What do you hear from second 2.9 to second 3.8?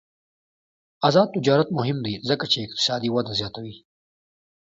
وده زیاتوي.